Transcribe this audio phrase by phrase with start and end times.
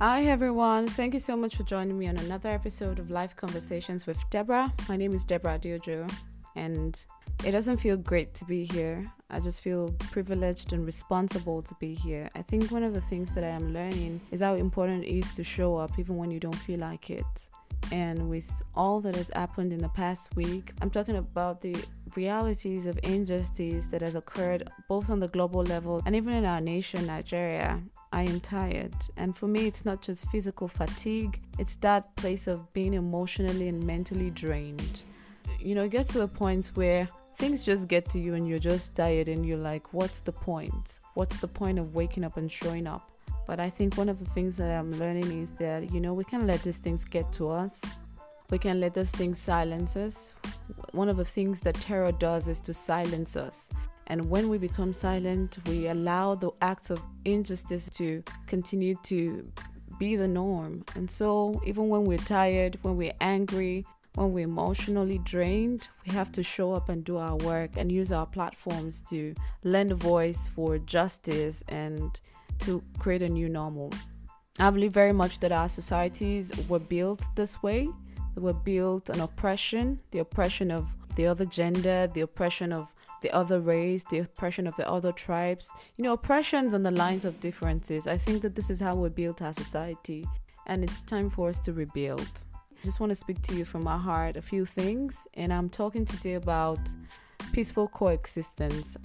[0.00, 4.06] Hi everyone, thank you so much for joining me on another episode of Life Conversations
[4.06, 4.72] with Deborah.
[4.88, 6.08] My name is Deborah Adeojo,
[6.54, 6.96] and
[7.44, 9.10] it doesn't feel great to be here.
[9.28, 12.28] I just feel privileged and responsible to be here.
[12.36, 15.34] I think one of the things that I am learning is how important it is
[15.34, 17.26] to show up even when you don't feel like it.
[17.90, 21.74] And with all that has happened in the past week, I'm talking about the
[22.16, 26.60] realities of injustice that has occurred both on the global level and even in our
[26.60, 27.80] nation, Nigeria.
[28.12, 28.94] I am tired.
[29.16, 33.86] And for me, it's not just physical fatigue, it's that place of being emotionally and
[33.86, 35.02] mentally drained.
[35.60, 38.96] You know, get to the point where things just get to you and you're just
[38.96, 40.98] tired and you're like, what's the point?
[41.14, 43.10] What's the point of waking up and showing up?
[43.46, 46.24] But I think one of the things that I'm learning is that, you know, we
[46.24, 47.80] can let these things get to us.
[48.50, 50.32] We can let those things silence us.
[50.92, 53.68] One of the things that terror does is to silence us.
[54.06, 59.52] And when we become silent, we allow the acts of injustice to continue to
[59.98, 60.82] be the norm.
[60.94, 66.32] And so, even when we're tired, when we're angry, when we're emotionally drained, we have
[66.32, 70.48] to show up and do our work and use our platforms to lend a voice
[70.48, 72.18] for justice and
[72.60, 73.92] to create a new normal.
[74.58, 77.90] I believe very much that our societies were built this way.
[78.38, 83.32] They were built on oppression, the oppression of the other gender, the oppression of the
[83.32, 85.74] other race, the oppression of the other tribes.
[85.96, 88.06] You know, oppressions on the lines of differences.
[88.06, 90.24] I think that this is how we built our society,
[90.68, 92.30] and it's time for us to rebuild.
[92.54, 95.68] I just want to speak to you from my heart a few things, and I'm
[95.68, 96.78] talking today about
[97.50, 98.96] peaceful coexistence.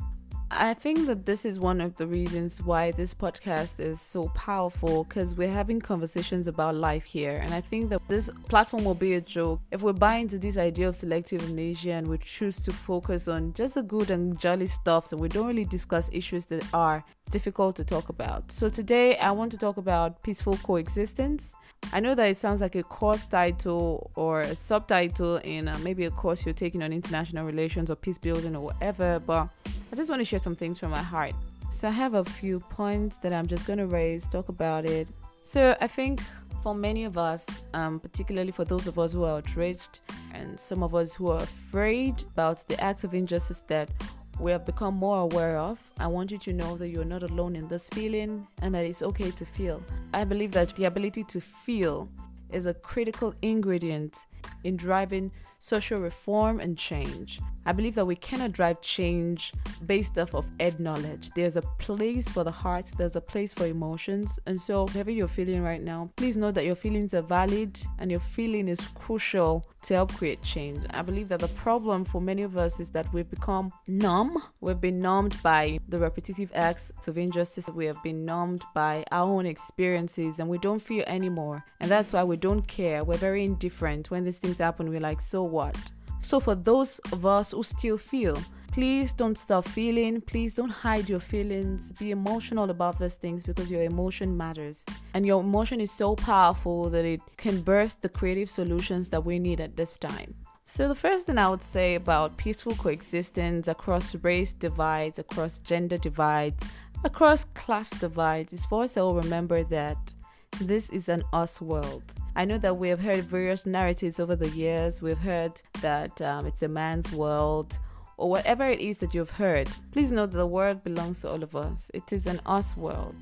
[0.56, 5.04] I think that this is one of the reasons why this podcast is so powerful
[5.04, 7.38] because we're having conversations about life here.
[7.38, 10.58] And I think that this platform will be a joke if we buy into this
[10.58, 14.68] idea of selective amnesia and we choose to focus on just the good and jolly
[14.68, 18.52] stuff so we don't really discuss issues that are difficult to talk about.
[18.52, 21.54] So today I want to talk about peaceful coexistence.
[21.92, 26.06] I know that it sounds like a course title or a subtitle in uh, maybe
[26.06, 29.50] a course you're taking on international relations or peace building or whatever, but
[29.94, 31.36] I just want to share some things from my heart.
[31.70, 35.08] So I have a few points that I'm just going to raise, talk about it.
[35.44, 36.20] So I think
[36.64, 37.46] for many of us,
[37.76, 40.00] um, particularly for those of us who are outraged
[40.34, 43.92] and some of us who are afraid about the acts of injustice that
[44.40, 47.56] we have become more aware of, I want you to know that you're not alone
[47.56, 49.84] in this feeling and that it's okay to feel.
[50.12, 52.10] I believe that the ability to feel
[52.50, 54.18] is a critical ingredient
[54.64, 55.32] in driving
[55.64, 57.40] social reform and change.
[57.66, 59.54] I believe that we cannot drive change
[59.86, 61.30] based off of head knowledge.
[61.36, 64.38] There's a place for the heart, there's a place for emotions.
[64.46, 68.12] And so, whatever you're feeling right now, please know that your feelings are valid and
[68.12, 70.82] your feeling is crucial to help create change.
[70.90, 74.42] I believe that the problem for many of us is that we've become numb.
[74.62, 77.70] We've been numbed by the repetitive acts of injustice.
[77.70, 81.66] We have been numbed by our own experiences and we don't feel anymore.
[81.80, 83.04] And that's why we don't care.
[83.04, 84.10] We're very indifferent.
[84.10, 85.78] When these things happen, we're like, so what?
[86.18, 88.38] So, for those of us who still feel,
[88.72, 90.22] please don't stop feeling.
[90.22, 91.92] Please don't hide your feelings.
[91.92, 94.84] Be emotional about those things because your emotion matters.
[95.14, 99.38] And your emotion is so powerful that it can burst the creative solutions that we
[99.38, 100.34] need at this time.
[100.66, 105.98] So, the first thing I would say about peaceful coexistence across race divides, across gender
[105.98, 106.66] divides,
[107.04, 110.14] across class divides is for us to remember that
[110.60, 112.14] this is an us world.
[112.36, 115.02] I know that we have heard various narratives over the years.
[115.02, 117.78] We've heard that um, it's a man's world
[118.18, 119.70] or whatever it is that you've heard.
[119.92, 121.90] Please know that the world belongs to all of us.
[121.94, 123.16] It is an us world.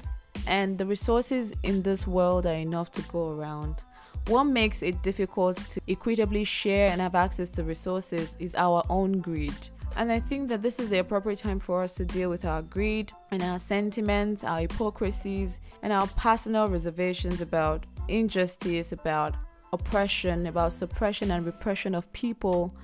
[0.48, 3.84] And the resources in this world are enough to go around.
[4.28, 9.20] What makes it difficult to equitably share and have access to resources is our own
[9.20, 9.70] greed.
[9.98, 12.62] And I think that this is the appropriate time for us to deal with our
[12.62, 19.36] greed and our sentiments, our hypocrisies, and our personal reservations about injustice, about
[19.74, 22.76] oppression, about suppression and repression of people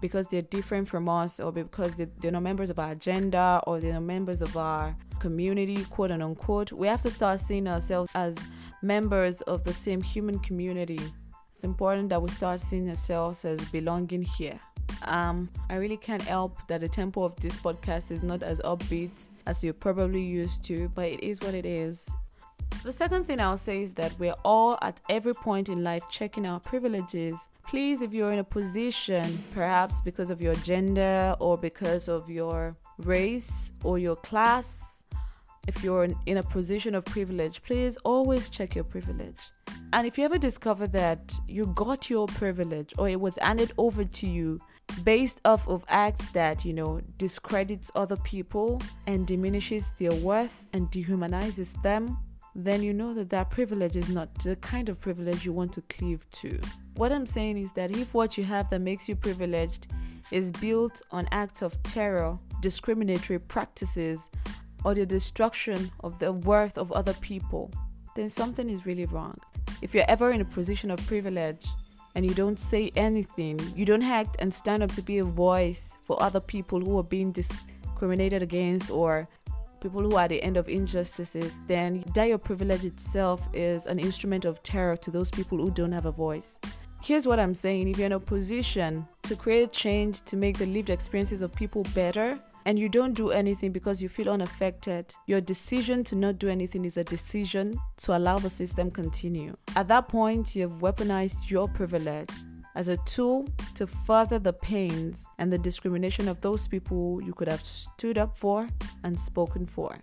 [0.00, 3.92] because they're different from us or because they're not members of our agenda or they're
[3.92, 6.72] not members of our community, quote unquote.
[6.72, 8.34] We have to start seeing ourselves as
[8.82, 10.98] members of the same human community.
[11.54, 14.58] It's important that we start seeing ourselves as belonging here.
[15.04, 19.10] Um, I really can't help that the tempo of this podcast is not as upbeat
[19.46, 22.08] as you're probably used to, but it is what it is.
[22.84, 26.46] The second thing I'll say is that we're all at every point in life checking
[26.46, 27.38] our privileges.
[27.68, 32.76] Please, if you're in a position, perhaps because of your gender or because of your
[32.98, 34.82] race or your class,
[35.68, 39.38] if you're in a position of privilege, please always check your privilege.
[39.92, 44.04] And if you ever discover that you got your privilege or it was handed over
[44.04, 44.58] to you
[45.04, 50.90] based off of acts that, you know, discredits other people and diminishes their worth and
[50.90, 52.18] dehumanizes them,
[52.54, 55.80] then you know that that privilege is not the kind of privilege you want to
[55.82, 56.60] cleave to.
[56.96, 59.86] What I'm saying is that if what you have that makes you privileged
[60.30, 64.28] is built on acts of terror, discriminatory practices,
[64.84, 67.70] or the destruction of the worth of other people,
[68.14, 69.36] then something is really wrong.
[69.80, 71.66] If you're ever in a position of privilege
[72.14, 75.96] and you don't say anything, you don't act and stand up to be a voice
[76.02, 79.28] for other people who are being discriminated against or
[79.80, 84.44] people who are the end of injustices, then that your privilege itself is an instrument
[84.44, 86.58] of terror to those people who don't have a voice.
[87.04, 90.66] Here's what I'm saying if you're in a position to create change to make the
[90.66, 95.40] lived experiences of people better, and you don't do anything because you feel unaffected, your
[95.40, 99.52] decision to not do anything is a decision to allow the system continue.
[99.74, 102.30] At that point, you have weaponized your privilege
[102.76, 107.48] as a tool to further the pains and the discrimination of those people you could
[107.48, 108.68] have stood up for
[109.02, 109.98] and spoken for.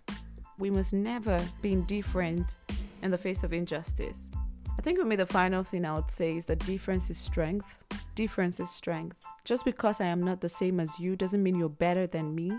[0.57, 2.55] We must never be indifferent
[3.01, 4.29] in the face of injustice.
[4.79, 7.79] I think for me, the final thing I would say is that difference is strength.
[8.15, 9.17] Difference is strength.
[9.43, 12.53] Just because I am not the same as you doesn't mean you're better than me.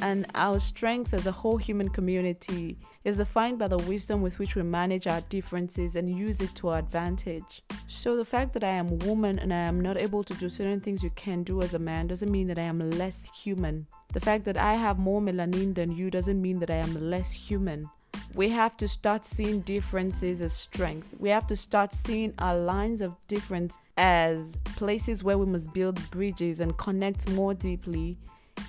[0.00, 4.56] And our strength as a whole human community is defined by the wisdom with which
[4.56, 7.62] we manage our differences and use it to our advantage.
[7.86, 10.48] So, the fact that I am a woman and I am not able to do
[10.48, 13.86] certain things you can do as a man doesn't mean that I am less human.
[14.12, 17.32] The fact that I have more melanin than you doesn't mean that I am less
[17.32, 17.88] human.
[18.34, 21.14] We have to start seeing differences as strength.
[21.18, 26.10] We have to start seeing our lines of difference as places where we must build
[26.10, 28.18] bridges and connect more deeply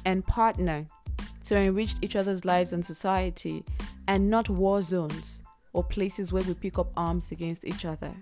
[0.06, 0.86] and partner
[1.46, 3.64] to enrich each other's lives and society,
[4.08, 5.42] and not war zones
[5.74, 8.14] or places where we pick up arms against each other.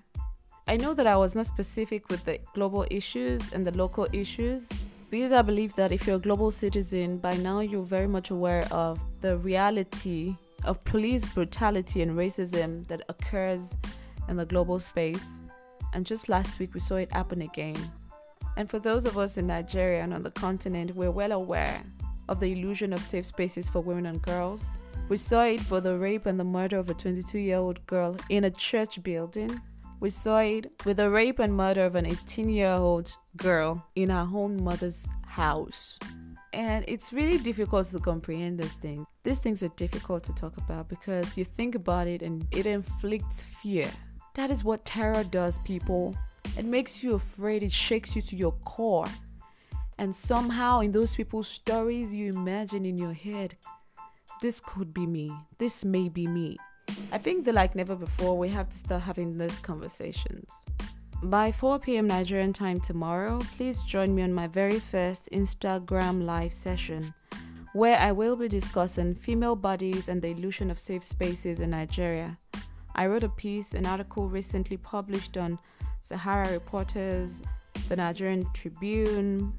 [0.68, 4.70] I know that I was not specific with the global issues and the local issues
[5.10, 8.66] because I believe that if you're a global citizen, by now you're very much aware
[8.72, 13.75] of the reality of police brutality and racism that occurs
[14.27, 15.39] in the global space.
[15.94, 17.77] And just last week, we saw it happen again.
[18.57, 21.81] And for those of us in Nigeria and on the continent, we're well aware
[22.30, 24.77] of the illusion of safe spaces for women and girls.
[25.10, 28.15] We saw it for the rape and the murder of a 22 year old girl
[28.30, 29.62] in a church building.
[30.00, 34.10] We saw it with the rape and murder of an 18 year old girl in
[34.10, 36.00] her own mother's house.
[36.54, 39.08] And it's really difficult to comprehend this thing.
[39.24, 43.42] These things are difficult to talk about because you think about it and it inflicts
[43.42, 43.90] fear.
[44.36, 46.16] That is what terror does, people.
[46.56, 49.08] It makes you afraid, it shakes you to your core.
[49.98, 53.56] And somehow, in those people's stories, you imagine in your head,
[54.42, 56.58] this could be me, this may be me.
[57.12, 60.52] I think that, like never before, we have to start having those conversations.
[61.24, 62.08] By 4 p.m.
[62.08, 67.14] Nigerian time tomorrow, please join me on my very first Instagram live session,
[67.72, 72.38] where I will be discussing female bodies and the illusion of safe spaces in Nigeria.
[72.94, 75.60] I wrote a piece, an article recently published on
[76.02, 77.42] Sahara Reporters,
[77.88, 79.54] the Nigerian Tribune,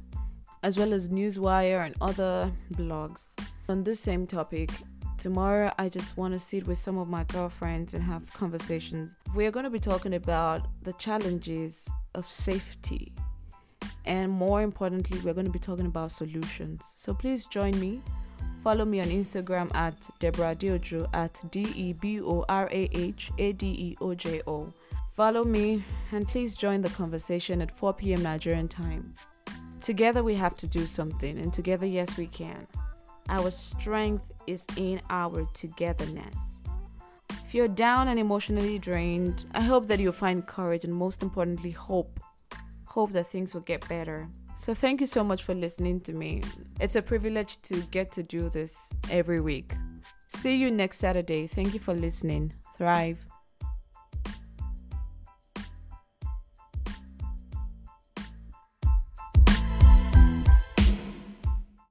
[0.62, 3.28] as well as Newswire and other blogs.
[3.70, 4.68] On this same topic,
[5.24, 9.16] tomorrow I just want to sit with some of my girlfriends and have conversations.
[9.34, 13.10] We're going to be talking about the challenges of safety.
[14.04, 16.92] And more importantly, we're going to be talking about solutions.
[16.96, 18.02] So please join me.
[18.62, 23.30] Follow me on Instagram at Deborah Adeojo at D E B O R A H
[23.38, 24.74] A D E O J O.
[25.14, 28.22] Follow me and please join the conversation at 4 p.m.
[28.22, 29.14] Nigerian time.
[29.80, 32.66] Together we have to do something, and together, yes, we can.
[33.30, 36.36] Our strength is in our togetherness.
[37.30, 41.70] If you're down and emotionally drained, I hope that you'll find courage and, most importantly,
[41.70, 42.20] hope.
[42.84, 44.28] Hope that things will get better.
[44.56, 46.42] So, thank you so much for listening to me.
[46.80, 48.76] It's a privilege to get to do this
[49.10, 49.72] every week.
[50.28, 51.46] See you next Saturday.
[51.46, 52.52] Thank you for listening.
[52.76, 53.24] Thrive.